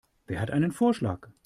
Wer 0.25 0.39
hat 0.41 0.49
einen 0.49 0.71
Vorschlag? 0.71 1.29